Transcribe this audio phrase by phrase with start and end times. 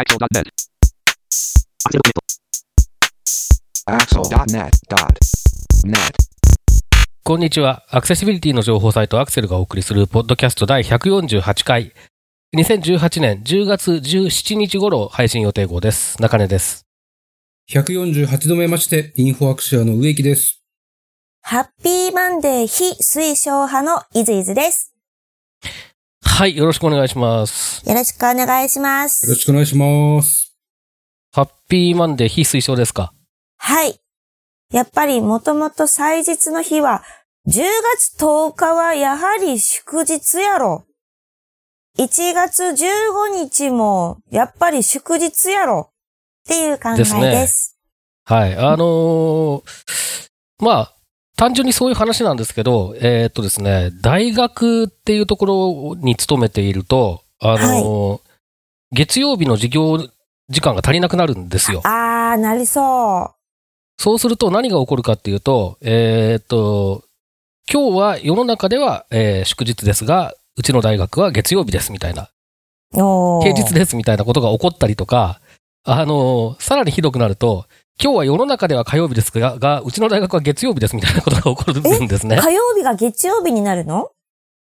[0.00, 0.48] Axel.net.
[3.84, 5.94] Axel.net.net.
[7.22, 7.84] こんにちは。
[7.90, 11.92] アクセシビリティの情報サイトアクセルがお送りするポッドキャスト第148回。
[12.56, 16.16] 2018年10月17日頃配信予定号です。
[16.22, 16.86] 中根です。
[17.70, 20.62] 148度目まして、インフォアクシアの植木です。
[21.42, 24.89] ハッピーマンデー非推奨派のイズイズです。
[26.22, 27.86] はい、よろしくお願いします。
[27.88, 29.34] よろしくお願いしまよろす。
[29.34, 30.56] しくお願いします。
[31.32, 33.12] ハッピーマンデー非推奨ですか？
[33.58, 34.00] はい。
[34.72, 37.02] やっぱりもともと祭日の日は、
[37.46, 37.62] 10
[37.96, 40.84] 月10日はやはり祝日やろ。
[41.98, 42.74] 1月15
[43.34, 45.90] 日もやっぱり祝日やろ。
[46.44, 47.14] っていう考えです。
[47.20, 47.78] です
[48.24, 48.56] はい。
[48.56, 49.62] あのー
[50.60, 50.94] まあ、
[51.40, 58.20] 単純にそういう話なんですけど、えーっとですね、大学っていうところに勤めていると、あのー
[58.92, 60.06] 月曜日の授業
[60.50, 61.80] 時間が足りなくなるんですよ。
[61.84, 63.34] あー、なりそう。
[64.02, 67.04] そうすると何が起こるかっていうと、えーっと、
[67.72, 72.28] 今日は世の中では、えー祝日ですが、うちの大学は月曜日ですみたいな、
[72.92, 75.40] 平日ですみたいなことが起こったりとか、
[75.84, 77.64] あのーさらにひどくなると、
[78.02, 82.38] 今日は世の中では火曜日ですが、がうちの大学は月曜日ですみたいなことが起こるんですね。
[82.38, 84.10] 火曜日が月曜日になるの？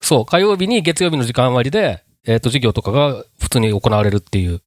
[0.02, 4.60] そう、火曜日に月曜日の時間割で、えーっと、授業とかが普通に行われるっていう。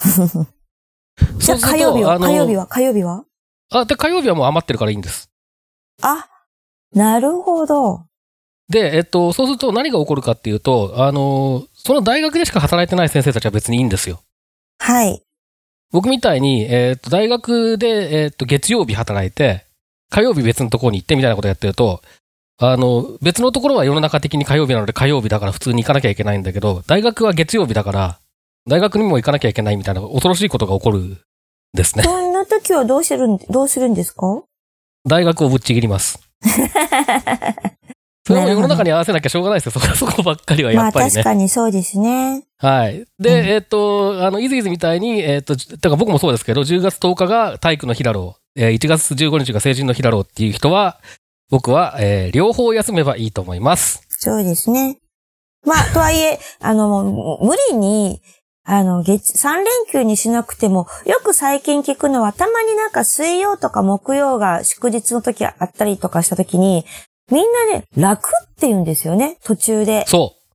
[1.38, 2.66] じゃあ火曜日は火曜日は？
[2.66, 3.24] 火曜日は？
[3.70, 5.30] あ、で、火曜日はもう余ってるからいいんです。
[6.00, 6.26] あ、
[6.94, 8.06] なるほど。
[8.70, 14.22] で、えっと、そうすると何が起こるかっていうと、あのーその大学でしか働いてない先生たちは別にいいんですよ。
[14.78, 15.22] はい。
[15.92, 19.64] 僕みたいに、えっと、大学で、えっと、月曜日働いて、
[20.10, 22.02] 火曜日別のところに行ってみたいなことやってると、
[22.58, 28.18] あの、別のところは世の中的に火曜日なので火曜日だから普通に行かなきゃいけないんだけど、大学は月曜日だから、
[28.68, 31.18] 大学にも行かなきゃいけないみたいな恐ろしいことが起こるん
[31.74, 32.04] ですね。
[32.04, 34.42] そんな時はどうするん、どうするんですか？
[35.06, 36.18] 大学をぶっちぎります。
[38.26, 39.80] それも世の中に合わせなきゃしょうがないですよ。
[39.80, 41.10] そこ、そこばっかりはやまあっぱりね。
[41.12, 42.42] 確かにそうですね。
[42.58, 43.04] はい。
[43.20, 50.98] で、うんえっ、と、あの、いずいずみたいに、えっ、と、だから僕もそうですけど、10月10日が体育の日だろう、えー1月15日が成人の日だろうっていう人は、
[51.50, 54.04] 僕は、えー両方休めばいいと思います。
[54.08, 54.98] そうですね。
[55.64, 58.22] まあ、とはいえ、あの、もう無理に、
[58.68, 66.84] あの、月、3連休にしなくても、よく最近聞くのは、たまになんか水曜とか木曜が祝日の時あったりとかした時に、
[67.30, 70.04] みんなね、楽って言うんですよね、途中で。
[70.06, 70.46] そう。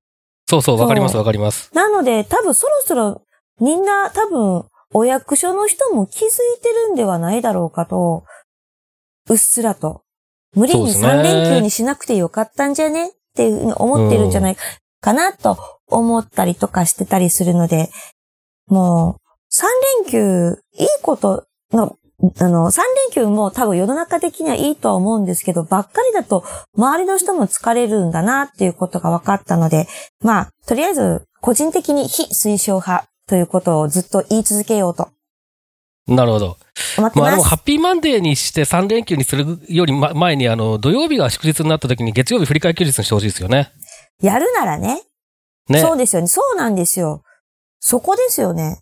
[0.49, 1.69] そうそう、わかりますわかります。
[1.73, 3.21] なので、多分そろそろ、
[3.59, 8.23] みんな多分、お役所の人も気づいてるんではないだろうかと、
[9.29, 10.03] うっすらと。
[10.53, 14.57] 無理にそうですね3連休にしなくてよかったんじゃねっていうふうに思ってるんじゃない
[14.99, 15.57] かなと
[15.87, 17.89] 思ったりとかしてたりするので、
[18.67, 19.21] もう、
[19.53, 19.65] 3
[20.03, 21.97] 連休、いいことの、
[22.39, 26.43] あの、3連休も多分世の中的にはいいとは思うんですけど、ばっかりだと
[26.75, 29.87] 周りの人も疲れるんだなっていうことが分かったので、
[30.23, 35.09] まあ、とりあえず、個人的に非推奨派ということをずっと言い続けようと
[36.07, 36.57] なるほど。
[36.97, 43.71] まあでも、ハッピーマンデーにして3連休にするよりま前に、あの、土曜日が祝日になった時に月曜日振り替え休日にしてほしいですよね。
[44.21, 45.01] やるならね。
[45.69, 45.79] ね。
[45.79, 46.27] そうですよね。
[46.27, 47.23] そうなんですよ。
[47.79, 48.79] そこですよね。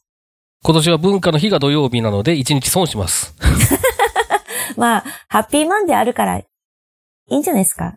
[0.63, 3.33] 今年は文化の日が土曜日なので1日損します。
[4.77, 6.45] まあ、ハッピーマンデーあるから、い
[7.29, 7.95] いんじゃないですか？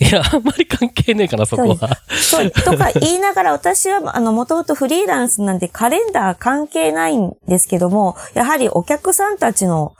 [0.00, 1.88] いや、あんまり関係ねえかな、そこは。
[2.10, 9.94] そう、とか言いながら私は、あの、もともとフリーランスなんでカレンダー関係ないんですけども、やはりお客さんたちの、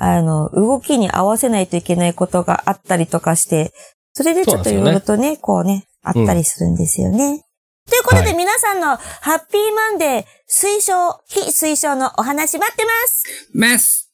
[0.00, 3.74] あの、動きに合わせないといけないことがあったりとかして、
[4.14, 7.44] それでちょっといろいろとね、こうね、あったりするんですよね。
[7.88, 8.34] ということで、はい。
[8.34, 13.24] 皆さんのハッピーマンデー推奨、非推奨のお話待ってます。
[13.54, 14.12] メス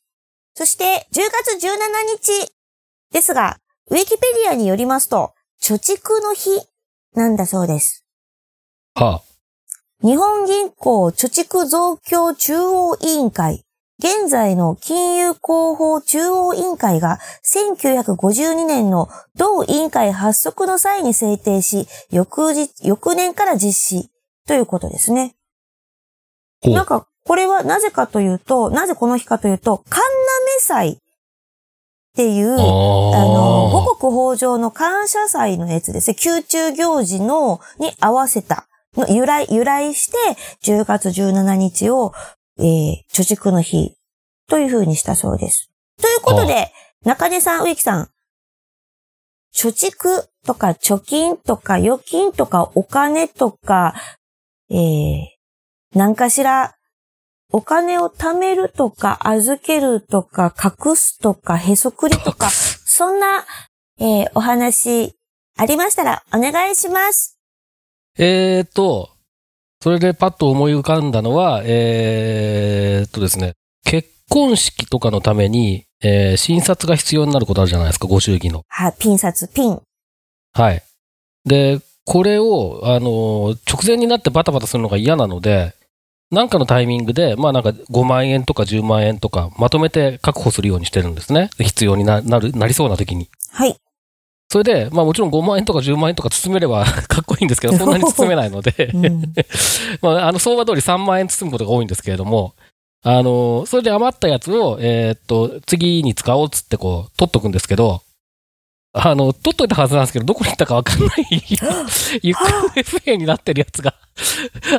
[0.54, 1.76] そして、10月17
[2.44, 2.52] 日
[3.12, 3.58] ですが、
[3.90, 6.50] ウィキペディアによりますと、貯蓄の日
[7.14, 8.04] なんだそうです。
[8.94, 9.22] は
[10.02, 13.63] 日本銀行貯蓄増強中央委員会、
[14.04, 24.10] 現在の金融広報中央委員会が1952年の同委員会発足の際に制定し、翌日、翌年から実施
[24.46, 25.36] ということですね。
[26.64, 30.96] なんか、これはなぜかというと、なぜこの日かというと、神鍋祭っ
[32.14, 32.56] ていう、あ。
[32.56, 36.16] の、五の、穀豊穣の感謝祭のやつですね。
[36.22, 40.18] 宮中行事の、に合わせた、の由来、由来して、
[40.62, 42.12] 10月17日を、
[42.58, 43.94] えー、貯蓄の日、
[44.48, 45.70] という風にしたそうです。
[46.00, 46.72] ということで、
[47.04, 48.10] 中根さん、植木さん、
[49.54, 53.94] 貯蓄とか貯金とか預金とかお金とか、
[54.70, 55.26] えー、
[55.94, 56.74] 何かしら
[57.50, 63.46] お金を貯めるとか、預けるとか、隠すとか、へそくりとか、 そんな、
[64.00, 65.14] えーお話
[65.56, 67.38] ありましたらお願いします。
[68.18, 69.13] えーっと、
[69.84, 73.52] それでパッと思い浮かんだのは、えーっとですね、
[73.84, 78.62] 結婚式とかのために、えー診察が必要になることあるじゃないですか、ご祝儀の。
[78.66, 79.82] はい、ピン札、ピン。
[80.54, 80.82] はい。
[81.44, 85.74] で、これを、あの、直前になってバタバタするのが嫌なので、
[86.30, 91.50] なんかのタイミングで、まあなんか5万円とか10万円とかまとめて確保するようにしてるんですね。
[91.58, 93.28] 必要にななる、なりそうな時に。
[93.50, 93.76] はい。
[94.48, 99.34] それで、まあもちろん5万円とか10万円とか包めれば かっこいいんですけど、 そんなに包めないので、うん、
[100.00, 102.54] まあ、あの、相場通り3万円包むことが多いんですけれども、
[103.02, 108.02] あの、それで余ったやつを、えーっと、次に使おうっつってこう、取っとくんですけど、
[108.96, 111.42] あの、取っといたはずなんですけど、どこに行ったかわかんない、
[112.22, 113.94] 行方不明になってるやつが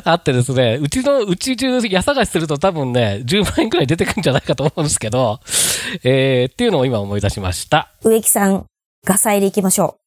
[0.04, 5.40] あってですね、うちの、うち中家探しすると多分ね、10万円くらい出てくるんじゃないかと思うんですけど、
[6.02, 7.90] えー、っていうのを今思い出しました。
[8.02, 8.64] 植木さん、
[9.06, 10.00] ガサ入り行きましょ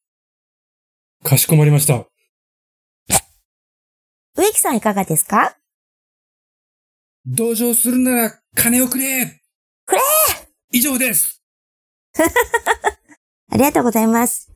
[1.24, 1.94] かしこまりました。
[1.94, 2.06] う。
[4.36, 5.56] 植木さんいかがですか？
[7.24, 9.40] 同情するなら金をくれ
[9.86, 10.00] くれ
[10.70, 11.42] 以上です
[13.50, 14.50] ありがとうございます。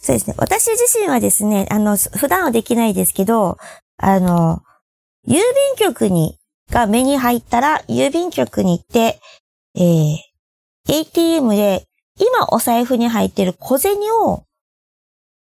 [0.00, 0.34] そうですね。
[0.38, 3.58] 私自身はですね、あの、普段はできないですけど、
[3.98, 4.62] あの、
[5.26, 5.40] 郵便
[5.78, 6.38] 局に、
[6.70, 9.20] が目に入ったら、郵便局に行って、
[9.76, 10.16] えー、
[10.88, 11.86] ATM で、
[12.18, 14.44] 今お財布に入ってる小銭を、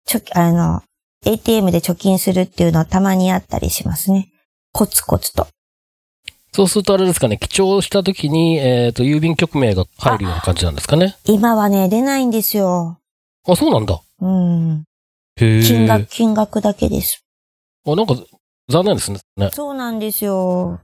[0.04, 0.82] ちょ、あの、
[1.24, 4.30] ATM で貯金するっていうのはたまにあったりしますね。
[4.72, 5.46] コツコツと。
[6.52, 11.16] そうするとあれですかね、記帳した時に、えーっと、郵便局名が入るような感じなんですかね。
[11.24, 12.98] 今はね、出ないんですよ。
[13.46, 14.00] あ、そうなんだ。
[14.20, 14.84] うん。
[15.36, 17.24] へー金額、金額だけです。
[17.86, 18.14] あ、なんか、
[18.68, 19.20] 残念ですね。
[19.36, 20.80] ねそうなんですよ。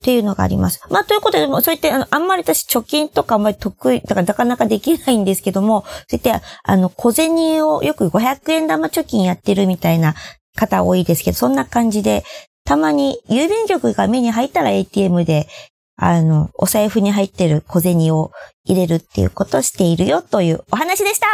[0.00, 0.80] っていうのがあります。
[0.90, 10.14] まあ、ということで、そうやって、あの、あんまり私貯金とかあんまり得意、だからなかなかできないんですけども、そうやって、あの、小銭をよく500円玉貯金やってるみたいな
[10.56, 12.24] 方多いですけど、そんな感じで、
[12.64, 15.48] たまに郵便局が目に入ったら ATM で、
[15.96, 18.30] あの、お財布に入ってる小銭を
[18.64, 21.26] 入れるっていうことをしているよというお話でした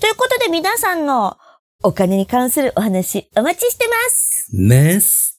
[0.00, 1.36] ということで皆さんの
[1.82, 5.33] お金に関するお話お待ちしてますねす。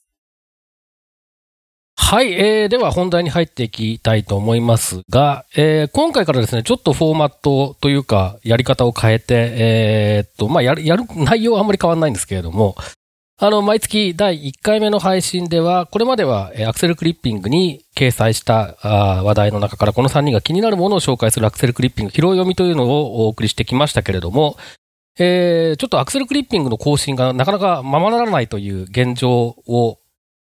[1.98, 12.76] はい、えー、では本題に入っていきたいと思いますが、えー、今回からですね、ちょっとフォーマットというか、やり方を変えて、えーっと、まあ、やる、やる内容はあんまり変わらないんですけれども、
[13.38, 18.76] あの、毎月第1回目の配信では、これまでは、アクセルクリッピングに掲載した
[19.22, 24.56] 話題の中から、この3人が気になるものを紹介するアクセルクリッピング拾い読みというのをお送りしてきましたけれども、
[25.18, 29.98] えーちょっとアクセルクリッピングの更新がなかなかままならないという現状を、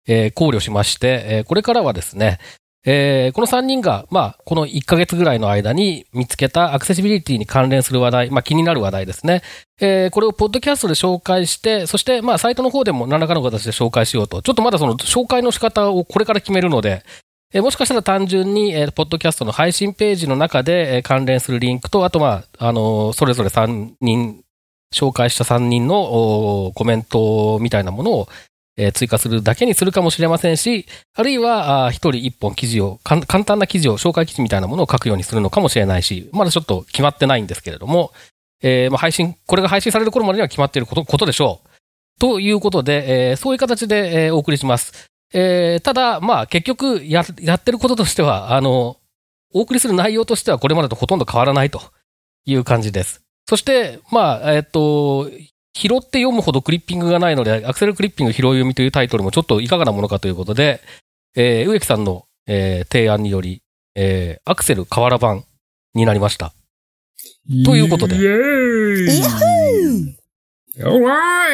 [0.07, 2.39] えー考慮しまして、えーこれからはですね、
[2.87, 9.43] えーこの3人が、まあ、この1ヶ月ぐらいの間に見つけたアクセシビリティに関連する話題、まあ、気になる話題ですね。
[9.81, 14.43] えーこれをポッドキャストで紹介して、そして、まあ、サイトの方でも何らかの形で紹介しようと。
[14.43, 17.03] ちょっとまだその紹介の仕方をこれから決めるので、
[17.55, 24.43] えーもしかしたら単純に、えーポッドキャストの配信ページの中で、えー関連するリンクと、あと、まあ、あのーそれぞれ3人、
[24.95, 28.29] 紹介した3人のコメントみたいなものを、
[28.77, 38.13] えー追加するだけにするかもしれませんし、あるいは、一人一本記事を、簡単な記事を、紹介記事みたいなものを書くようにするのかもしれないし、まだちょっと決まってないんですけれども、
[38.63, 41.69] えーまあ、配信、これが配信される頃までには決まっていることことでしょう。
[42.19, 45.09] ということで、えーそういう形で、えーお送りします。
[45.33, 48.97] えーただ、まあ、結局や、やってることとしては、あの、
[49.53, 51.81] お送りする内容としてはこれまでとほとんど変わらないと
[52.45, 53.23] いう感じです。
[53.49, 55.31] そして、まあ、えっ、と、
[55.77, 60.81] 拾って読むほどクリッピングがないので、アクセルクリッピング拾い読みというタイトルもちょっといかがなものかということで、
[61.37, 63.63] えー植木さんの、えー提案により、
[63.97, 65.45] えーアクセル瓦版
[65.95, 66.53] になりました。
[67.65, 68.17] ということで。
[68.17, 69.19] イエーイ。
[69.19, 69.31] イヤ
[70.89, 71.05] ホオー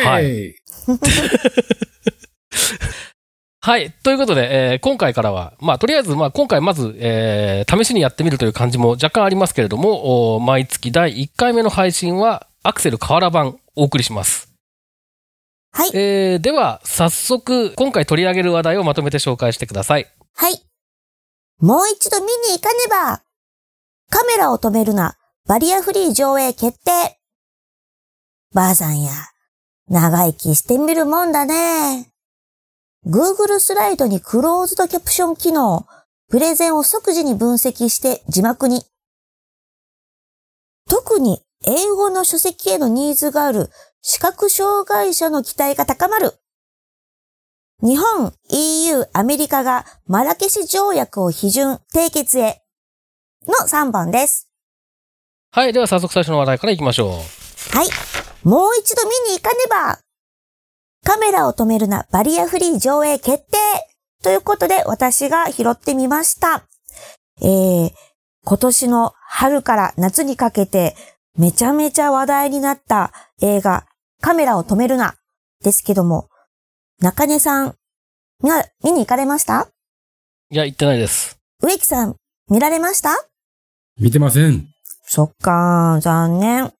[0.04, 0.54] はい。
[3.62, 3.92] はい。
[4.02, 14.52] ということで、えー今回からは、まあ、とりあえず、まあ、今回まず、えー試しにやってみるという感じも若干ありますけれども、お毎月第1回目の配信は、アクセル瓦版お送りします。
[15.72, 15.90] はい。
[15.94, 20.06] えーでは、早速、今回取り上げる話題をまとめて紹介してください。
[20.34, 20.64] はい。
[21.58, 23.22] もう一度見に行かねば
[24.08, 27.18] カメラを止めるなバリアフリー上映決定
[28.52, 29.10] ばあさんや、
[29.88, 32.10] 長生きしてみるもんだね。
[33.06, 35.86] Google スライドにクローズドキャプション機能、
[36.28, 38.82] プレゼンを即時に分析して字幕に。
[40.88, 43.68] 特に英語の書籍へのニーズがある
[44.00, 46.32] 視覚障害者の期待が高まる。
[47.82, 52.62] 日本、EU、アメリカがマラケシュ条約を批准、締結へ
[53.46, 54.50] の3本です。
[55.50, 55.72] はい。
[55.72, 57.10] では早速最初の話題からいきましょう。
[57.76, 57.88] はい。
[58.42, 59.98] もう一度見に行かねば
[61.04, 63.58] カメラを止めるな、バリアフリー上映決定
[64.22, 66.66] ということで私が拾ってみました。
[67.42, 67.90] えー、
[68.44, 70.94] 今年の春から夏にかけて
[71.38, 73.86] めちゃめちゃ話題になった映画、
[74.20, 75.14] カメラを止めるな、
[75.62, 76.28] ですけども、
[77.00, 77.74] 中根さん
[78.42, 79.68] が見に行かれました？
[80.50, 81.38] いや、言ってないです。
[81.62, 82.16] 植木さん、
[82.48, 83.10] 見られました？
[83.98, 84.68] 見てません。
[85.04, 86.72] そっかー、残念。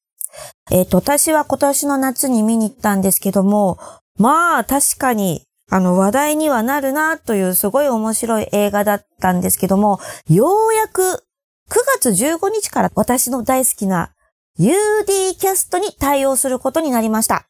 [0.70, 3.78] えっ、と、私は今年の夏に見に行ったんですけども、
[4.18, 14.12] まあ、確かに、あの、話題にはなるな、というすごい面白い映画だったんですけども、ようやく、9月15日から私の大好きな
[14.60, 17.46] UD キャストに対応することになりました。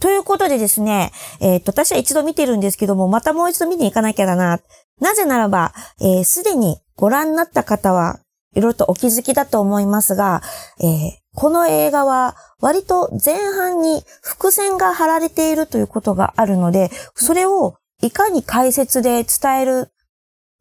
[0.00, 4.58] ということでですね、えっ、と、私は一度見てるんですけども、またもう一度見に行かなきゃだな。
[5.00, 8.18] なぜならば、えーすでにご覧になった方は、
[8.56, 10.42] いろいろとお気づきだと思いますが、
[10.80, 19.92] えーこの映画は割と前半に伏線が張られているということがあるので、それをいかに解説で伝える、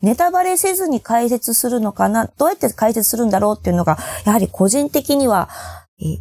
[0.04, 5.50] ネタバレせずに解説するのかな、どうやって解説するんだろうっていうのが、やはり個人的には、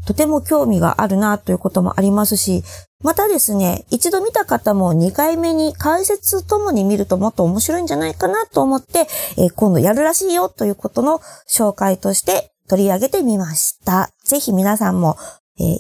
[0.07, 2.63] とても興味があるなということもありますし、
[3.03, 9.07] またですね、一度見た方も2回目に解説ともに見るともっと面白いんじゃないかなと思って、
[9.37, 14.11] えー今度やるらしいよということの紹介として取り上げてみました。
[14.25, 15.17] ぜひ皆さんも、
[15.61, 15.79] えー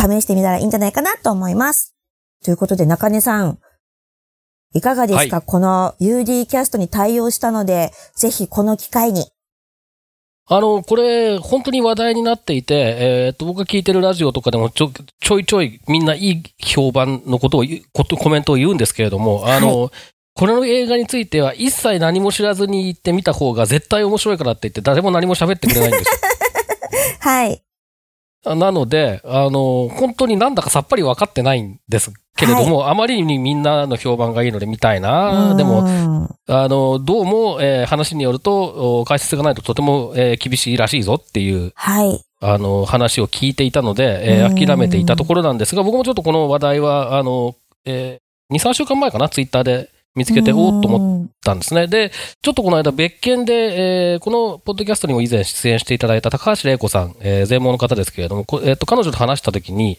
[0.00, 1.96] 試してみたらいいんじゃないかなと思います。
[2.44, 3.58] ということで中根さん、
[4.72, 9.24] いかがですか、はいこの UD キャストに対応したので、ぜひこの機会に。
[10.50, 14.90] あの、これ、本当に話題になっていて、えーっと、僕が聞いてるラジオとかでもちょ、
[15.20, 19.90] ちょいちょいみんないい評判のことをことコメントを言うんですけれども、あの、
[20.34, 26.10] これの映画については一切何も知らずに行ってみた方が絶対面白いからって言って誰も何も喋ってくれないんです
[27.20, 27.62] はい。
[28.44, 28.54] よ。
[28.54, 35.56] なので、あの、本当になんだかさっぱり分かってないんですけれども、あまりにみんなの評判がいいので見たいな。
[35.56, 42.24] でも、も、あの、どうも、えー話によると、お解説がないととても、えー厳しいらしいぞっていう、はい。
[42.40, 51.88] あの、話を聞いていたので、えーうん諦めていたところなんですが、僕もちょっとこの話題は、あの、えー2、3週間前かな、ツイッターで見つけて、おーっと思っ思たんですね。
[51.88, 59.98] で、ちょっとこの間別件で、えーこのポッドキャストにも以前出演していただいた高橋玲子さん、えー、税門の方ですけれども、こえっ、と、彼女と話したときに、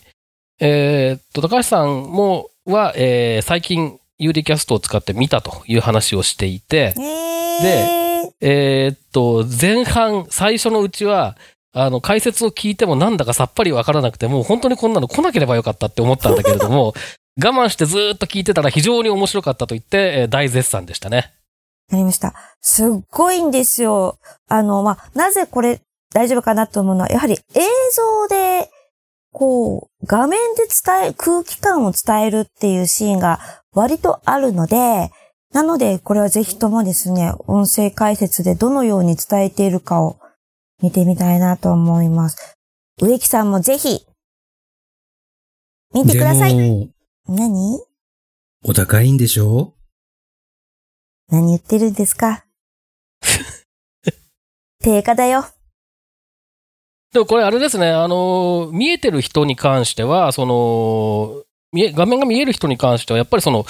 [0.60, 11.38] えーっと、高橋さんも、は、えー最近、UD キャストを使って見たという話をしていて、えー、えーっと、前半、最初のうちは、
[11.74, 16.94] あの、解説を聞いてもなんだかさっぱりわからなくて、もう本当にこんなの来なければよかったって思ったんだけれども、
[17.42, 21.34] 我慢してずーっと聞いてたら非常に面白かったと言って、えー大絶賛でしたね。
[21.90, 22.34] なりました。
[22.62, 24.20] すっごいんですよ。
[24.48, 25.82] あの、まあ、なぜこれ
[26.14, 27.62] 大丈夫かなと思うのは、やはり映
[27.94, 28.70] 像で、
[29.32, 33.40] こう、画面で伝え、空気感を伝えるっていうシーンが
[33.74, 35.12] 割とあるので、
[35.52, 40.20] なので、これはぜひともですね、音声解説でどのように伝えているかを
[40.82, 42.56] 見てみたいなと思います。
[43.02, 44.06] 植木さんもぜひ、
[45.94, 46.56] 見てください。
[47.28, 47.80] 何？
[48.64, 49.74] お高いんでしょ？
[51.30, 52.46] 何言ってるんですか？
[54.82, 55.46] 定価だよ。
[57.14, 63.66] でもこれあれですね、あの、見えてる人に関しては、その、見え画面が見える人に関しては、やっぱりその、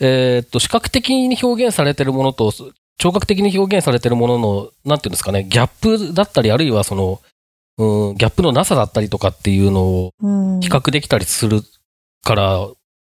[0.00, 2.52] えーっと、視覚的に表現されてるものと、
[2.98, 7.20] 聴覚的に表現されてるものの、なんていうんですかね、ギャップだったり、あるいはその、
[7.78, 10.60] うん、ギャップのなさだったりとかっていうのをうん。
[10.60, 11.62] 比較できたりする
[12.22, 12.68] から、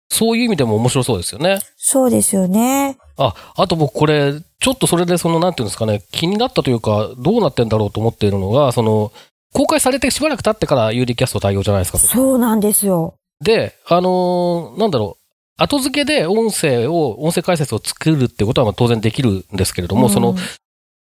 [0.09, 1.59] そういう意味でも面白そうですよね。
[1.75, 2.97] そうですよね。
[3.17, 9.11] あ、あと僕これ、ちょっとそれでその、なんていうんですかね、気になったというか、どうなってんだろうと思っているのが、その、
[9.53, 11.97] 公開されてしばらく経ってから UD キャスト対応じゃないですか。
[11.99, 13.15] そうなんですよ。
[13.41, 15.23] で、あのーなんだろう、
[15.57, 20.35] 後付けで音声を、音声解説を作るってことはまあ当然できるんですけれども、うんその、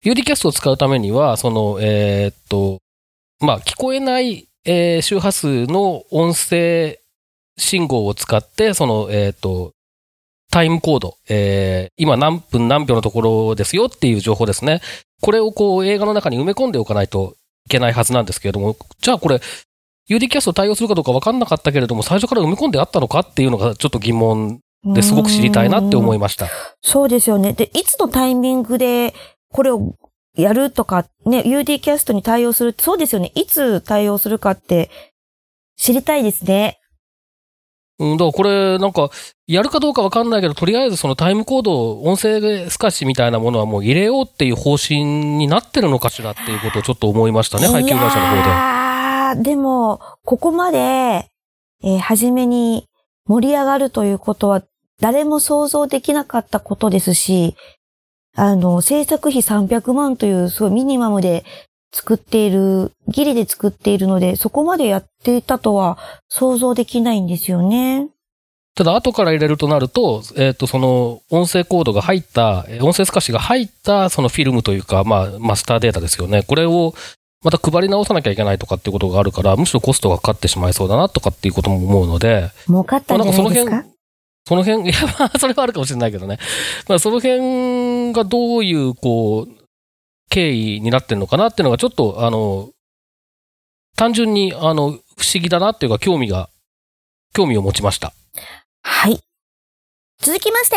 [0.04, 2.78] UD キャストを使うためには、その、えーっと、
[3.40, 6.99] まあ、聞こえない、えー周波数の音声
[7.57, 9.73] 信号を使って、その、えーっと、
[10.50, 14.80] タイムコード、えー今何分何秒のところですよっていう情報ですね。
[15.21, 17.38] これをこう映画の中に埋め込んでおかないとい
[17.68, 19.40] けないはずなんですけれども、じゃあこれ、
[20.08, 26.48] UD キャスト対応するかどうか分かんなかったけれども、最初から埋め込んであったのかっていうのがちょっと疑問ですごく知りたいなって思いました。
[26.82, 27.52] そうですよね。
[27.52, 29.14] で、いつのタイミングで
[29.52, 29.94] これを
[30.37, 33.32] やるとか、ね、UD キャストに対応する、そうですよね。
[33.34, 34.90] いつ対応するかって
[35.76, 36.77] 知りたいですね。
[38.00, 39.11] うん、だからこれ、なんか、
[39.49, 48.43] やるかどうかわかんないけど、とりあえずそのタイムコード、音声透かしみたいなものはもう入れようっていう方針になってるのかしらっていうことをちょっと思いましたね、配給会社の方で。
[48.45, 50.78] あーでも、ここまで、
[51.83, 52.87] えー初めに
[53.26, 54.62] 盛り上がるということは、
[55.00, 57.57] 誰も想像できなかったことですし、
[58.37, 61.45] あの、制作費300万というすごいミニマムで
[61.92, 68.09] 作っている、ギリで作っているので、そこまでやっていたとは想像できないんですよね。
[68.75, 76.42] ただ、後から入れるとなると、えっ、と、その、音声コードが入った、えー音声透かしが入った、そのフィルムというか、まあ、マスターデータですよね。
[76.45, 76.95] これを、
[77.42, 83.85] また配り直さなきゃいけないとかっていうことがあるから、むしろコストがかかってしまいそうだなとかっていうことも思うので、儲かったんじゃないですか？
[84.47, 86.38] その辺、 いや、まあ、それはあるかもしれないけどね。
[86.88, 89.58] まあ、その辺がどういう、こう、
[90.28, 92.70] 経緯になってるのかなっていうのが、ちょっと、あの、
[93.97, 95.00] 単純に、あの、不思
[95.42, 96.50] 議だなっていうか、興味が、
[97.35, 98.12] 興味を持ちました。
[98.82, 99.20] はい。
[100.20, 100.76] 続きまして、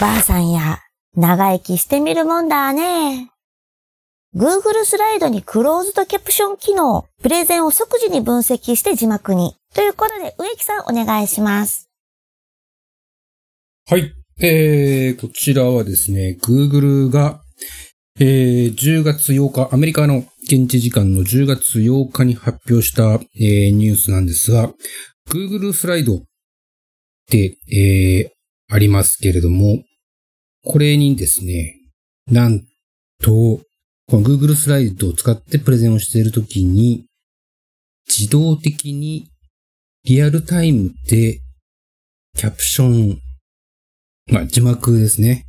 [0.00, 0.80] ばあさんや、
[1.16, 3.30] 長生きしてみるもんだね。
[4.34, 9.54] Google スライドにクローズドキャプション機能、プレゼンを即時に分析して字幕に。
[9.74, 11.88] ということで、植木さんお願いします。
[13.86, 14.12] はい。
[14.40, 17.42] えー、こちらはですね、Google が、
[18.20, 24.72] えー、10月8日、アメリカの現地時間の10月8日に発表した、えーニュースなんですが、
[25.28, 26.22] Google スライドっ
[27.28, 29.82] て、えー、ありますけれども、
[30.64, 31.80] これにですね、
[32.30, 32.60] なん
[33.20, 33.60] と、
[34.06, 37.06] この Google スライドを使ってプレゼンをしているときに、
[38.06, 39.28] 自動的に
[40.04, 41.40] リアルタイムで
[42.36, 43.20] キャプション
[44.26, 45.44] まあ、字幕ですね。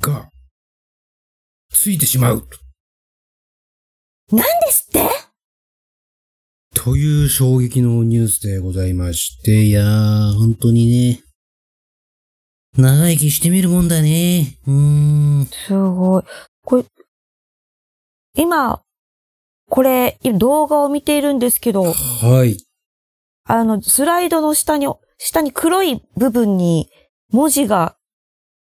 [0.00, 0.31] が、
[1.72, 2.48] ついてしまう。
[4.30, 5.08] 何ですって？
[6.74, 11.22] という衝撃のニュースでございまして、いやー、本当にね。
[12.76, 14.58] 長生きしてみるもんだね。
[14.66, 14.72] うー
[15.42, 15.46] ん。
[15.46, 16.22] すごい。
[16.64, 16.84] これ、
[18.36, 18.82] 今、
[19.68, 22.56] これ、動画を見ているんですけど、はい。
[23.44, 24.86] あの、スライドの下に、
[25.18, 26.88] 下に黒い部分に
[27.30, 27.96] 文字が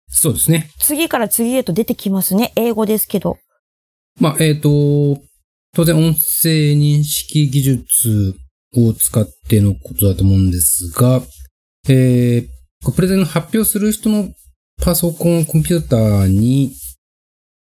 [0.09, 0.69] そうですね。
[0.79, 2.53] 次から次へと出てきますね。
[2.55, 3.37] 英語ですけど。
[4.19, 5.21] まあ、えっ、と、
[5.73, 8.35] 当然音声認識技術
[8.75, 11.21] を使ってのことだと思うんですが、
[11.89, 14.29] えー、プレゼンの発表する人の
[14.81, 16.73] パソコン、コンピューターに、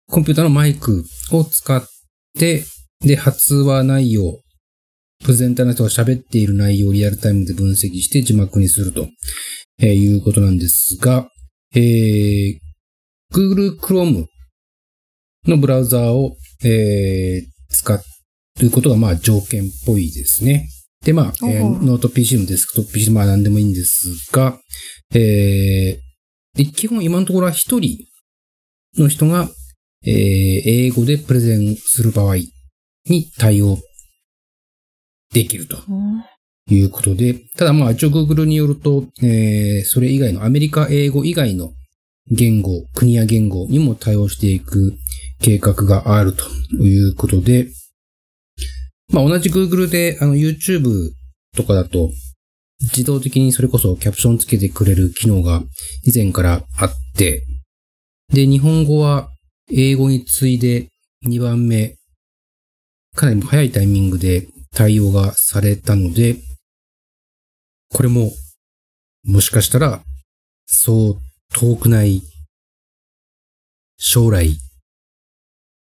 [0.09, 1.85] コンピューターのマイクを使っ
[2.39, 2.65] て、
[3.01, 4.41] で、発話内容、
[5.23, 9.09] プレゼンターの人が喋っている内容をリアルタイムで分析して字幕にすると、
[9.79, 11.29] えーいうことなんですが、
[11.75, 12.59] えー、
[13.33, 14.27] Google Chrome
[15.47, 20.69] のブラウザーを、えー使うことがまあ条件っぽいですね。
[21.05, 24.59] で、まあ、えーノート PC もデスクトップ PC もまあ何でもいいんですが、
[25.15, 26.11] えー
[26.59, 27.97] で基本今のところは一人
[28.99, 29.49] の人が、
[30.05, 32.37] えー英語でプレゼンする場合
[33.07, 33.79] に対応
[35.33, 35.79] できると。
[35.89, 36.25] うん
[36.69, 41.73] いうことで、ただまあ一応 Google によると、えーそれ以外のアメリカ英語以外の
[42.31, 44.95] 言語、国や言語にも対応していく
[45.41, 46.45] 計画があると
[46.77, 47.69] いうことで、
[49.13, 51.11] まあ同じ Google であの YouTube
[51.57, 52.11] とかだと
[52.81, 55.63] 自動的にそれこそキャプションつけてくれる機能が
[56.05, 57.45] 以前からあって、
[58.33, 59.31] で、日本語は
[59.73, 60.89] 英語に次いで
[61.27, 61.97] 2番目、
[63.15, 66.37] かなり早いタイミングで対応がされたので、
[67.93, 68.31] これも、
[69.25, 70.03] もしかしたら、
[70.67, 71.21] そう
[71.53, 72.23] 遠くない
[73.99, 74.57] 将来、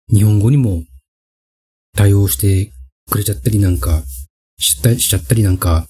[0.10, 0.84] 日本語にも
[1.96, 2.72] 対応して
[3.12, 4.02] くれちゃったりなんか、
[4.60, 5.86] しちゃったしちゃったりなんか、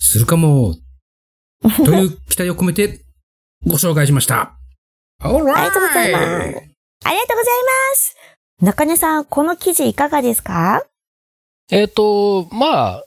[0.00, 0.76] するかも、
[1.84, 3.00] という期待を込めて
[3.66, 4.56] ご紹介しました。
[5.20, 6.24] ありありがとうございます。
[6.24, 6.64] ありがとうござい
[7.90, 8.16] ます。
[8.60, 10.86] 中根さん、この記事いかがですか？
[11.70, 13.04] えっ、と、まあ、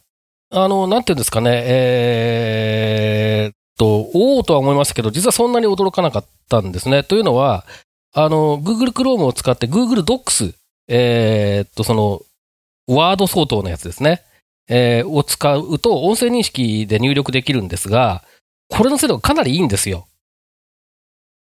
[0.53, 7.03] あの、なんていうんですかね、えーと、おおとは思いましたけど、実はそんなに驚かなかったんですね。
[7.03, 7.65] というのは、
[8.13, 10.53] あの、Google Chrome を使って Google Docs、
[10.89, 12.21] えーと、その、
[12.87, 14.23] ワード相当のやつですね。
[14.67, 18.23] えーを使うと、音声認識で入力できるんですが、
[18.69, 20.07] これの精度がかなりいいんですよ。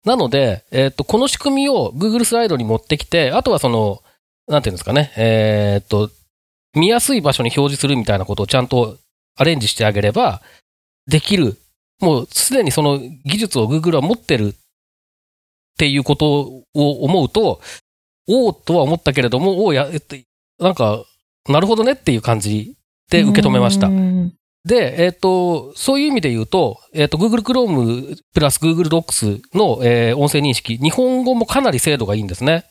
[0.04, 4.02] なので、えーっと、この仕組みを Google スライドに持ってきて、あとはその、
[4.48, 6.12] なんていうんですかね、えーと、
[6.76, 8.98] 見やすい場所に表示するみたいなことをちゃんと
[9.38, 10.42] アレンジしてあげれば、
[11.08, 11.58] できる。
[12.02, 14.54] もうすでにその技術を Google は持ってるっ
[15.78, 17.62] ていうことを思うと、
[18.28, 20.16] おおとは思ったけれども、おおや、えっと、
[20.60, 21.04] なんか、
[21.48, 22.76] なるほどねっていう感じ
[23.10, 23.92] で受け止めましたう。
[23.92, 24.34] ん
[24.66, 32.66] で、えっ、と、そういう意味で言うと、えっ、と、Google Chrome プラス Google Docs の、えー音声認識、日本語もかなり精度がいいんですね。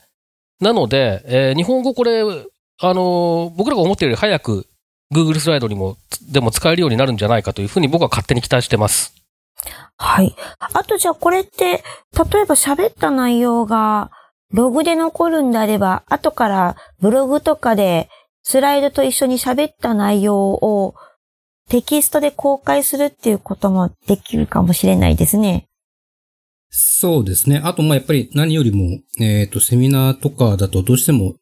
[0.59, 2.21] なので、えー日本語これ、
[2.79, 4.67] あのー僕らが思っているより早く
[5.13, 5.97] Google スライドにも、
[6.31, 9.13] でも使えるようになるんじゃないかというふうに僕は勝手に期待してます。
[9.97, 10.35] はい。
[10.59, 14.11] あとじゃあこれって、例えば喋った内容が
[14.51, 18.09] ログで残るんであれば、後からブログとかで
[18.43, 20.95] スライドと一緒に喋った内容を
[21.69, 25.67] テキストで公開するっていうこともできるかもしれないですね。
[26.69, 27.61] そうですね。
[27.63, 31.35] あと、まあ、やっぱり何よりも、えっ、と、セミナーとかだとどうしても、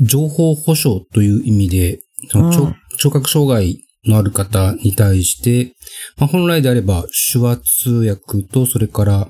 [0.00, 2.00] 情報保障という意味で、
[2.30, 2.76] その聴うん。
[2.98, 5.74] 聴覚障害のある方に対して、
[6.16, 9.28] まあ、本来であれば手話通訳と、それから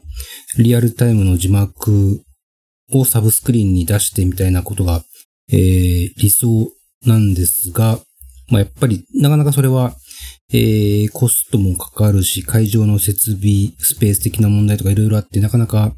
[0.59, 2.22] リアルタイムの字幕
[2.92, 5.03] をサブスクリーンに出してみたいなことが、
[5.51, 6.70] えー理想
[7.05, 7.98] なんですが、
[8.48, 9.94] まあ、やっぱりなかなかそれは、
[10.53, 15.92] えーコストもかかるし、会場の設備、スペース的な問題とかいろいろあって、なかなか、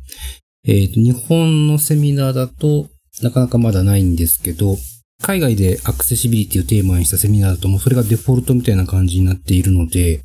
[0.67, 2.89] えーと、日本のセミナーだと、
[3.23, 4.77] なかなかまだないんですけど、
[5.23, 10.21] 海外でアクセシビリティをテーマにしたセミナーだともうそれがデフォルトみたいな感じになっているので、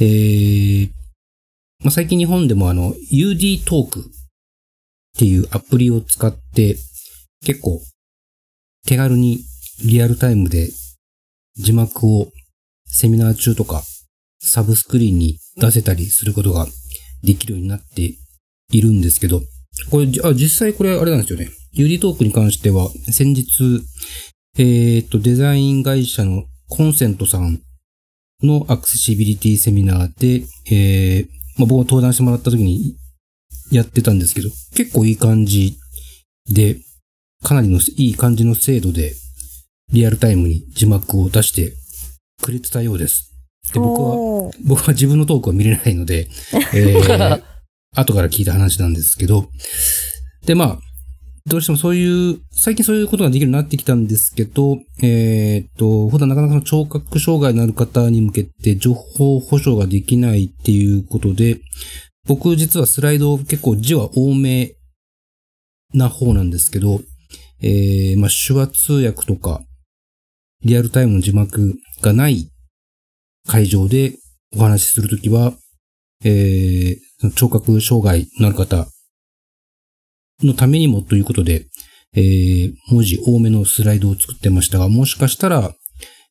[0.00, 0.90] えー
[1.84, 4.02] まあ、最近日本でもあの、UD トークっ
[5.18, 6.76] ていうアプリを使って、
[7.44, 7.80] 結構
[8.86, 9.40] 手軽に
[9.84, 10.70] リアルタイムで
[11.56, 12.28] 字幕を
[12.86, 13.82] セミナー中とか
[14.40, 16.66] サブスクリーンに出せたりすることが
[17.22, 18.14] できるようになって
[18.70, 19.42] いるんですけど、
[19.90, 21.50] これ、じあ、実際これあれなんですよね。
[21.74, 23.82] UD トークに関しては、先日、
[24.56, 27.60] えっ、と、デザイン会社のコンセントさん
[28.42, 32.96] のアクセシビリティセミナーで、えー、まあ、僕が登壇してもらった時に
[33.70, 35.76] やってたんですけど、結構いい感じ
[36.52, 36.78] で、
[37.42, 39.12] かなりのいい感じの精度で、
[39.92, 41.74] リアルタイムに字幕を出して
[42.40, 43.32] くれてたようです。
[43.72, 46.28] で、僕は、僕は自分のトークは見れないので、
[46.74, 47.42] えー、
[47.94, 49.48] 後から聞いた話なんですけど、
[50.46, 50.78] で、まあ、
[51.46, 61.60] どうしてもそういう、最近そういうことができるようになってきたんですけど、えーっと、普段なかなかの聴覚障害のある方に向けて情報保障ができないっていうことで、
[62.26, 64.72] 僕実はスライド結構字は多め
[65.92, 67.00] な方なんですけど、
[67.60, 69.62] えー、まあ、手話通訳とか、
[70.64, 72.50] リアルタイムの字幕がない
[73.46, 74.14] 会場で
[74.56, 75.52] お話しするときは、
[76.24, 78.86] えー、聴覚障害のある方
[80.42, 81.66] のためにもということで、
[82.16, 85.72] えー、文字多めのスライドを作ってましたが、もしかしたら、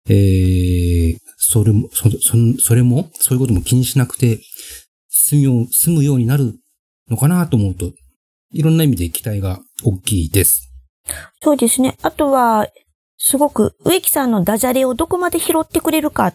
[0.10, 4.39] えー、それも、そ、そそれも、そういうことも気にしなくて、
[5.10, 6.56] 済むよう、済むようになる
[7.10, 7.91] のかなと思うと、
[8.51, 10.69] いろんな意味で期待が大きいです。
[11.41, 11.97] そうですね。
[12.01, 12.67] あとは、
[13.17, 16.34] すごく植木さんのダジャレをどこまで拾ってくれるか、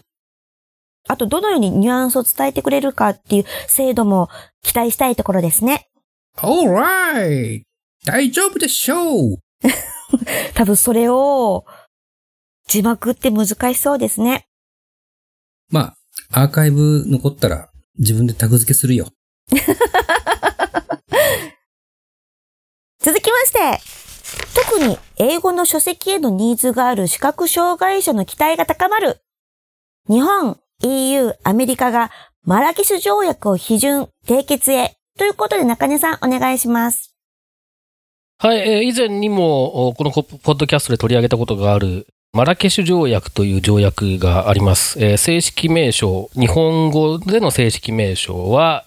[1.09, 4.29] あとどのようにニュアンスを伝えてくれるかっていう精度も
[4.63, 5.89] 期待したいところですね。
[6.37, 7.63] alright!
[8.05, 9.39] 大丈夫でしょう
[10.55, 11.65] 多分それを
[12.69, 14.47] 字幕って難しそうですね。
[15.71, 15.95] ま
[16.31, 19.09] あ、アーカイブ残ったら自分でタグ付けするよ。
[23.01, 23.81] 続きまして、
[24.55, 29.21] 特に英語の書籍へのニーズがある視覚障害者の期待が高まる。
[30.09, 32.13] 日本、EU、アメリカが
[32.45, 34.95] マラケシュ条約を批准、締結へ。
[35.19, 37.17] ということで中根さんお願いします。
[38.39, 45.05] はい、えー以前にも、このポポッドキャストで取り上げたことがある、マラケシュ条約という条約があります。
[45.05, 48.85] えー正式名称、日本語での正式名称は、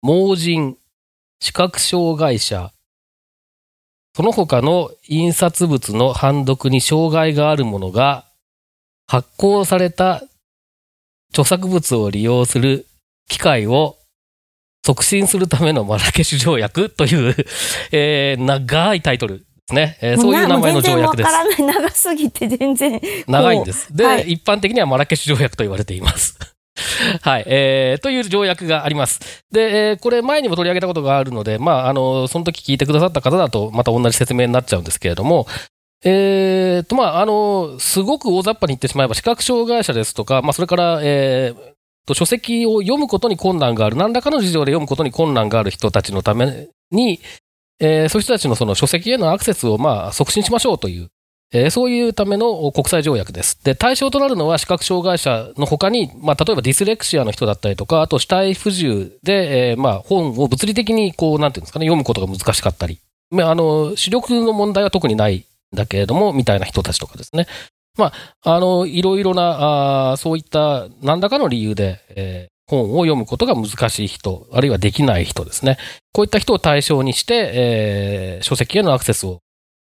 [0.00, 0.76] 盲人、
[1.40, 2.70] 視覚障害者、
[4.14, 8.26] その他の印刷物の判読に障害があるものが、
[9.08, 10.22] 発行された
[11.32, 12.86] 著作物を利用する
[13.28, 13.96] 機会を
[14.84, 17.34] 促進するためのマラケシュ条約という、
[17.92, 19.98] えー長いタイトルですね。
[20.00, 21.30] えーそういう名前の条約です。
[21.30, 21.82] 全然わからない。
[21.84, 23.00] 長すぎて全然。
[23.26, 23.94] 長いんです。
[23.94, 26.38] で、はい一般的にはマラケシュ条約と言われています。
[27.22, 29.20] はい、えー、という条約があります。
[29.52, 35.46] で、えーこれ前にも取り上げたことがあるので、まあ、あの、その時聞いてくださった方だと、また同じ説明になっちゃうんですけれども、
[36.04, 41.72] えーと、まあ、あの、すごく大雑把に言ってしまえば、視覚障害者ですとか、まあ、それから、えー
[42.06, 47.20] と、書籍を読むことに困難がある、何らかの事情で読むことに困難がある人たちのために、
[47.78, 51.08] えーそういう人たちのその書籍へのアクセスを、まあ、促進しましょうという、
[51.52, 53.62] えーそういうための国際条約です。
[53.62, 62.98] で、対象となるのは視覚障害者の他に、まあ、例えばディスレクシアの人だったりとか、あと死体不自由で、えーまあ、本を物理的に、こう、なんていうんですかね、読むことが難しかったり、
[63.30, 67.46] まあ、あの、視力の問題は特にないだけれども、みたいな人たちとかですね。
[67.98, 75.78] まあ、あの、いろいろな、あそういった何らかの理由で、えー、本を読むことが難しい人、あるいはできない人ですね。
[76.12, 79.40] こういった人を対象にして、えー、書籍へのアクセスを、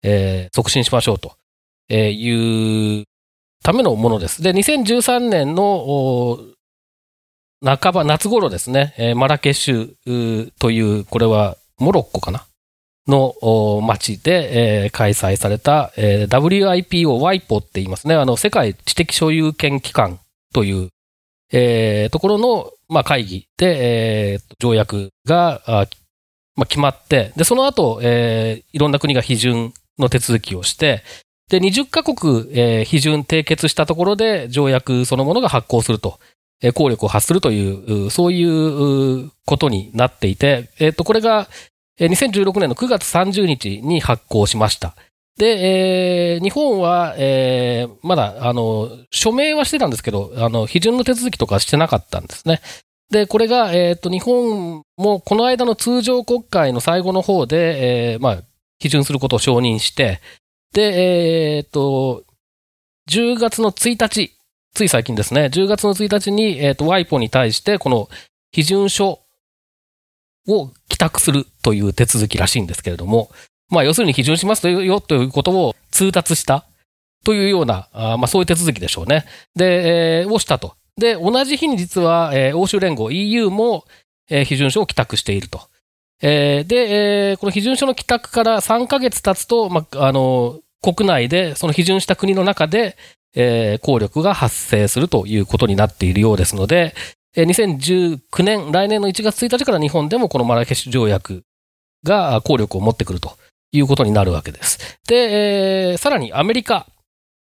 [0.04, 1.34] えー、促進しましょうと、
[1.90, 3.04] え、いう
[3.64, 4.42] ためのものです。
[4.42, 6.40] で、2013年の
[7.64, 12.46] 半ば、夏頃ですね、え、マラケシュという、これはモロッコかな？
[13.08, 18.16] の町で、えー、開催された、えー、WIPO、WIPO って言いますね。
[18.16, 20.20] あの、世界知的所有権機関
[20.54, 20.90] という、
[21.52, 25.88] えー、ところの、まあ、会議で、えー、条約が、あ
[26.56, 31.04] まあ、決まって、で、その後、えー、いろんな国が批准の手続きをして、
[31.50, 36.20] で、20カ国、えー、批准締結したところで条約そのものが発行すると、
[36.62, 41.50] え、効力を発するという、そういうことになっていて、えっ、ー、と、これが、
[42.08, 44.96] 2016年の9月30日に発行しました。
[45.38, 52.62] で、えー、日本は、えー、まだ、あの、署名はしてたんですけど、あの、批准の手続きとかしてなかったんですね。
[53.10, 58.38] で、これが、えっ、ー、と、日本もこの間の通常国会の最後の方で、えー、まあ、
[58.82, 60.22] 批准することを承認して、
[60.74, 62.24] で、えっ、ー、と、
[63.10, 64.32] 10月の1日、
[64.74, 68.10] つい最近ですね、10月の1日に、えっ、ー、と、ワイポに対して、この
[68.56, 69.20] 批准書
[70.48, 73.32] を帰宅するという手続きらしいんですけれども、
[73.70, 76.66] まあ、要するに批准しますよということを通達した
[77.24, 79.26] というような、あまあ、そういう手続きでしょうね。
[79.56, 80.76] で、えー、をしたと。
[80.98, 83.86] で、同じ日に実は、えー、欧州連合 EU も、
[84.30, 85.62] えー、批准書を帰宅していると。
[86.22, 92.98] えー、で、えー、この批准書の帰宅から3ヶ月経つと、まあ、あの、国内で、その批准した国の中で、
[93.34, 96.94] えー、効力が発生するということになっているようですので、
[97.36, 101.44] 2019年、来年の1月1日から日本でもこのマラケシュ条約
[102.04, 103.38] が効力を持ってくると
[103.72, 105.00] いうことになるわけです。
[105.08, 106.88] で、えー、さらにアメリカ。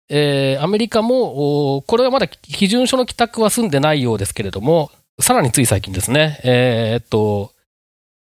[0.10, 7.52] えー、アメリカも、これはまだ批准書の帰宅は済んでないようですけれども、さらについ最近ですね、えー、っと、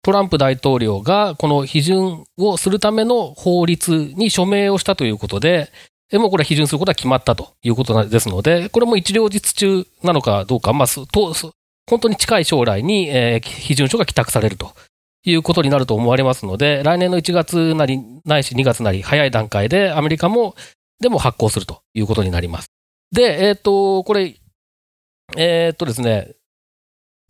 [0.04, 5.72] トランプ大統領がこの批准をするための法律に署名をしたということで、
[6.18, 10.88] もうこれは批准することは決まったということですので、これも一両日中なのかどうか、まあ、
[11.90, 14.74] 本当に近い将来に、えー、批准書が帰宅されると
[15.24, 20.56] いうことになると思われますので、来年の1月なり、ないし2月なり、早い段階でアメリカも、
[21.00, 22.68] でも発行するということになります。
[23.12, 24.36] で、えっ、と、これ、
[25.38, 26.36] えっ、とですね、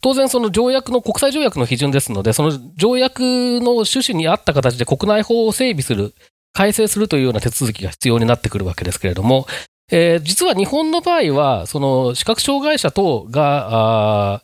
[0.02, 3.22] 当然その条約の、国際条約の批准ですので、その条約
[3.62, 6.13] の趣旨に合った形で国内法を整備する、
[6.54, 9.48] 改正するというような手続きが必要になってくるわけですけれども、
[9.92, 14.44] えー、実は日本の場合は、その視覚障害者等が、あ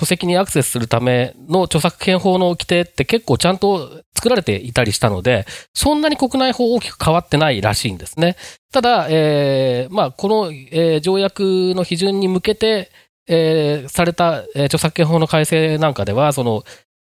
[0.00, 8.36] 書籍にアクセスするための著作権法の規定って結構ちゃんと作られていたりしたので、そんなに国内法大きく変わってないらしいんですね。
[8.72, 11.42] ただ、えー、まあ、この、えー、条約
[11.76, 12.90] の批准に向けて、
[13.28, 16.64] えー、された、えー、著作権法の改正なんかでは、その、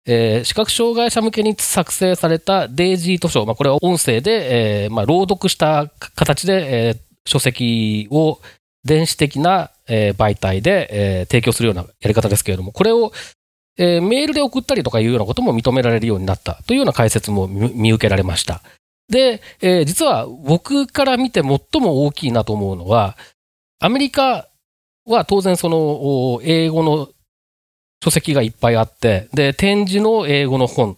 [0.06, 8.40] えー、視覚障害者向けに作成されたデイジー図書、まあ、これは音声で、えーまあ、朗読した形で、えー、書籍を
[8.84, 13.12] 電子的な、えー、媒体で、えー、提供するようなやり方ですけれども、これを、
[13.76, 18.62] えー、メールで送ったりとかいうようなことも認められるようになったというような解説も見受けられました。
[19.08, 23.16] で、えー、実は僕から見て最も大きいなと思うのは、
[23.80, 24.48] アメリカ
[25.06, 27.08] は当然その英語の
[28.02, 30.96] 書籍がいっぱいあって、で、展示の英語の本、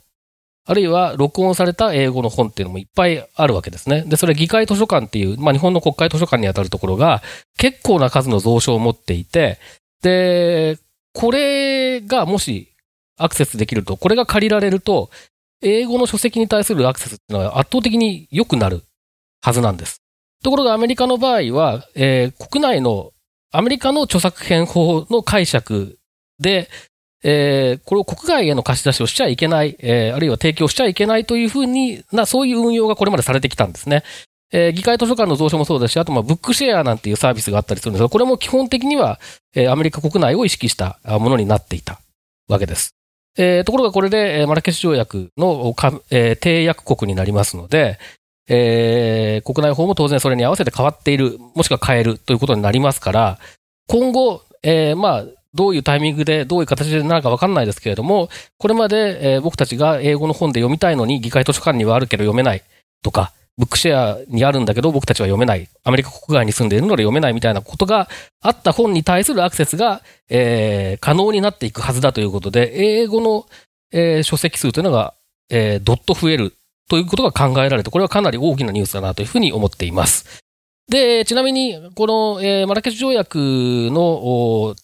[0.65, 4.03] あるいは録音された英語の本っていうのもいっぱいあるわけですね。
[4.03, 7.23] で、それ議会図書館っていう、まあ日本の国会図書館にあたるところが
[7.59, 9.59] 結構な数の蔵書を持っていて、
[10.03, 10.79] で、
[11.15, 12.73] これがもし
[13.19, 15.11] アクセスできると、これが借りられると、
[15.63, 18.83] 英語の書籍に対するアクセスっていうのは圧倒的に良くなる
[19.41, 20.03] はずなんです。
[20.43, 23.13] ところがアメリカの場合は、えー、国内の
[23.53, 25.99] アメリカの著作権法の解釈
[26.41, 26.69] で、
[27.23, 34.03] えー、これを国外への貸し出しをしちゃいけない、えー、あるいは提供しちゃいけないというふうにな、そういう運用がこれまでされてきたんですね。
[34.53, 39.19] えー、議会図書館の蔵書もそうですし、あと、ま、ブックシェアなんていうサービスがあったりするんですが、これも基本的には、
[39.55, 42.01] えー、アメリカ国内を意識したものになっていた
[42.49, 42.95] わけです。
[43.39, 47.99] えー、ところがこれで、え、マラケシュ条約のか、えー、締約国になりますので、
[48.49, 53.39] えー、国内法も当然それに合わせて変わっている、もしくは変えるということになりますから、
[53.89, 62.63] 今後、えー、まあ、どういうタイミングで、どういう形でなるかわかんないですけれども、これまで、えー、僕たちが英語の本で読みたいのに、議会図書館にはあるけど読めない
[63.03, 65.69] とか、ブックシェアにあるんだけど僕たちは読めない。
[65.85, 68.09] アメリカ国外に住んでいるので読めないみたいなことが
[68.41, 73.47] あった本に対するアクセスが、えー、可能になっていくはずだということで、英語の、
[73.93, 75.13] えー、書籍数というのが、
[75.51, 76.55] えー、どっと増える
[76.89, 80.43] ということが考えられて、これはかなり大きなニュースだなというふうに思っています。
[80.89, 84.75] で、ちなみに、この、えーマラケシュ条約の、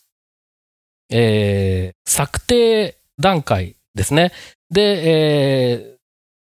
[1.11, 4.33] えー策定段階ですね。
[4.71, 4.81] で、
[5.73, 5.97] え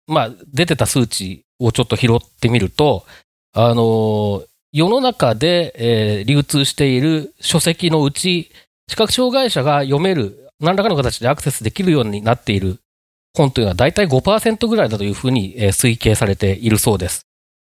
[0.10, 3.06] ーまあ、出てた数値をちょっと拾ってみると、
[3.54, 8.52] あの世の中で、えー流通している書籍のうち、
[8.90, 12.80] 視覚障害者が読める、何らかの形でアクセスできるようになっている
[13.36, 17.22] 本というのは大体5%ぐらいだというふうに、えー推計されているそうです。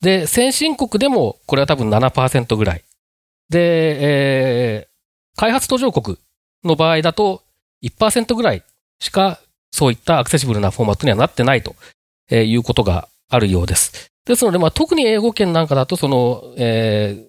[0.02, 2.84] で、先進国でもこれは多分7%ぐらい。
[3.50, 4.96] で、えー
[5.38, 6.18] 開発途上国
[6.68, 7.44] の場合だと
[7.84, 8.64] 1%ぐらい
[9.00, 9.40] しか
[9.72, 11.76] そういったアクセシブルなフォーマットにはなってないと、
[12.32, 14.10] いうことがあるようです。
[14.26, 17.26] ですので、まあ、特に英語圏なんかだと、その、えー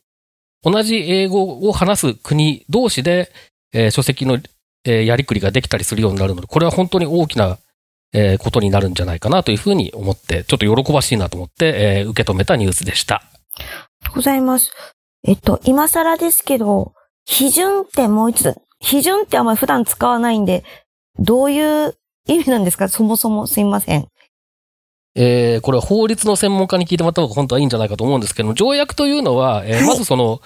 [0.62, 3.31] 同じ英語を話す国同士で、
[3.72, 4.40] えー書籍の、
[4.85, 7.59] えーやりくりができたりするようになるので、これは本当に大きな、
[8.12, 13.22] えーことになるんじゃないかなというふうに思って、ちょっと喜ばしいなと思って、えー受け止めたニュースでした。
[14.14, 14.72] ございます。
[15.25, 16.94] えっと、今更ですけど、
[17.29, 20.64] 批准ってもう一度、批准ってあんまり普段使わないんで、
[21.18, 22.88] どういう意味なんですか？
[22.88, 24.08] そもそもすいません。
[25.14, 30.42] えーこれは法律の専門家に聞いてもらった方が本当はいいんじゃないかと思うんですけども、条約というのは、えーはいまずその、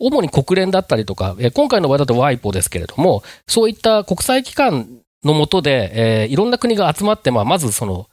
[0.00, 8.08] 主に国連だったりとか、えー今回の場合だと WIPO ですけれども、そういった国際機関のもとで、えーいろんな国が集まって、まあ、まずその、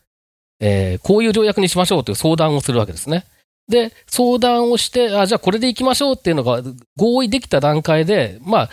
[0.59, 3.25] えーこういう条約にしましょうという相談をするわけですね。
[3.67, 6.61] で、相談をして、あ、じゃあこれで行きましょうっていうのが
[6.95, 8.69] 合意できた段階で、まあ、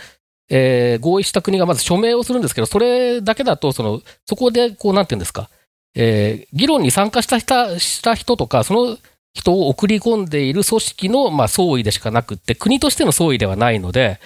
[0.49, 5.49] えー合意した国がまず署名をするんですけど、それだけだと、その、そこで、こう、なんていうんですか、
[5.95, 8.97] えー議論に参加した人した人とか、その
[9.33, 14.19] 人を送り込んでいる組織の、まあ、総意でしかなくって、国としての総意ではないので、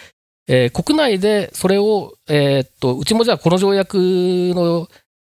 [0.48, 4.88] えー国内でそれを、えーっと、うちもじゃあこの条約の、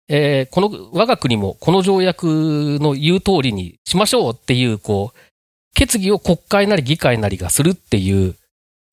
[0.09, 2.25] えーこの、我が国もこの条約
[2.81, 5.19] の言う通りにしましょうっていう、こう、
[5.75, 8.35] 決議を国会なり議会なりがするっていう、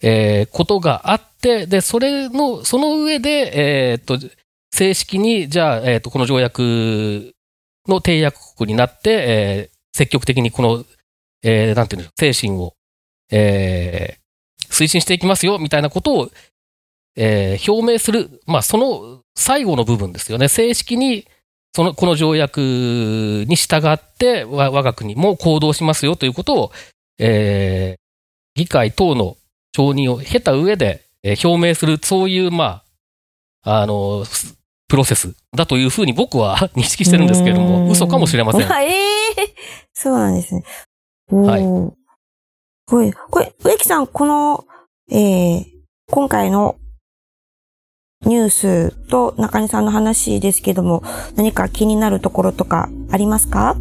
[0.03, 4.19] えーことがあって、で、それの、その上で、えーっと、
[4.73, 7.35] 正式に、じゃあ、えっ、と、この条約
[7.89, 10.85] の締約国になって、えー積極的にこの、
[11.43, 12.75] えーなんていうんでしょう、精神を、
[13.31, 14.21] えー
[14.73, 16.31] 推進していきますよ、みたいなことを、
[17.17, 20.49] えー表明する、まあ、その最後の部分ですよね。
[20.49, 21.27] 正式に、
[21.75, 26.73] その、この条約に従って、わ我が国も行動しますよということを、
[27.19, 28.01] えー
[28.57, 29.37] 議会等の
[29.75, 32.83] 承認を経た上で、えー表明する、そういう、ま
[33.63, 34.57] あ、あの、す
[34.89, 38.73] プロセスだというふうに僕は 認識してるんですけれども、嘘かもしれません。
[38.73, 38.95] あ ええ
[39.93, 40.65] そうなんですね。
[41.31, 41.63] はい。
[42.87, 44.67] これ、これ、植木さん、この、
[45.11, 45.65] えー、
[46.11, 46.77] 今回の
[48.27, 51.03] ニュースと中根さんの話ですけども、
[51.37, 53.77] 何か気になるところとかありますか？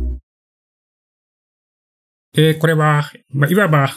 [2.38, 3.90] えーこれは、まあ、いわば、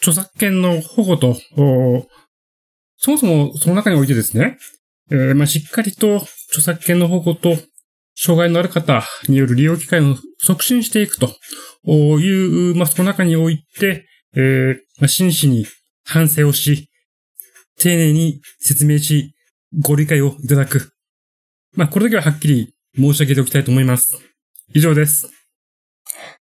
[0.00, 1.36] 著作権の保護と、
[2.96, 4.58] そもそもその中においてですね、
[5.10, 6.16] えーまあ、しっかりと
[6.48, 7.56] 著作権の保護と、
[8.22, 11.30] 障害のある方による利用機会を促進していくと
[11.90, 15.64] いう、まあ、その中において、えーまあ、真摯に
[16.04, 16.90] 反省をし、
[17.78, 19.34] 丁寧に説明し、
[19.78, 20.92] ご理解をいただく。
[21.74, 24.18] まあ、これだけははっきり申し上げておきたいと思います。
[24.74, 25.30] 以上です。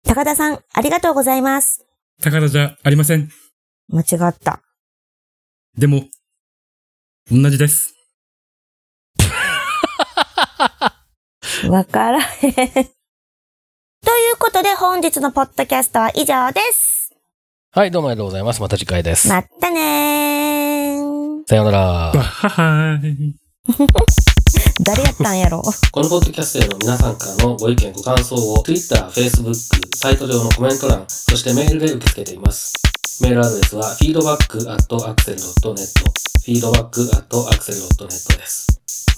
[0.05, 1.90] 高田さん、ありがとうございます。
[2.23, 3.31] 高田じゃありません。
[3.89, 4.61] 間違った。
[5.79, 6.05] でも、
[7.31, 7.95] 同じです。
[11.71, 12.53] わからへん。
[12.53, 12.73] とい
[14.33, 17.15] うことで本日のポッドキャストは以上です。
[17.73, 18.61] はい、どうもありがとうございます。
[18.61, 19.27] また次回です。
[19.29, 21.49] またねー。
[21.49, 22.13] さようならわ。
[22.13, 23.35] ははーい。
[24.81, 25.63] 誰やったんやろ？
[25.93, 29.55] このポッドキャストへの皆さんからのご意見、ご感想を Twitter、Facebook、
[29.97, 32.73] サイト上のコメント欄、そしてメールで受け付けています。
[33.21, 35.89] メールアドレスは feedback.axel.net
[36.47, 38.67] feedback.axel.net です。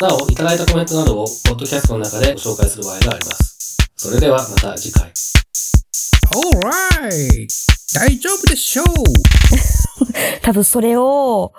[0.00, 3.76] なお、いただいたコメントなどをポッドキャストの中でご紹介する場合があります。
[3.96, 5.12] それではまた次回。
[6.34, 7.48] alright!
[7.94, 8.86] 大丈夫でしょう
[10.42, 11.52] 多分それを、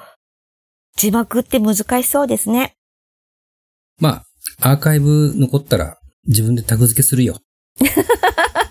[0.98, 2.76] 字幕って難しそうですね。
[4.00, 4.24] ま
[4.60, 7.40] あ、アーカイブ残ったら自分でタグ付けするよ。